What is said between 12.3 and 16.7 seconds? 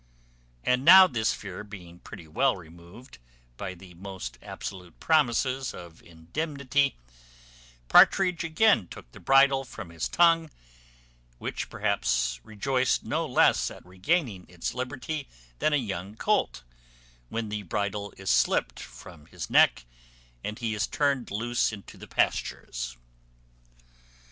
rejoiced no less at regaining its liberty, than a young colt,